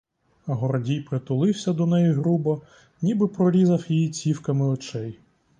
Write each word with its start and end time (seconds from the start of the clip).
Гордій 0.45 0.99
притулився 1.01 1.73
до 1.73 1.85
неї 1.85 2.11
грубо, 2.13 2.61
ніби 3.01 3.27
прорізав 3.27 3.83
її 3.91 4.09
цівками 4.09 4.65
очей. 4.65 5.19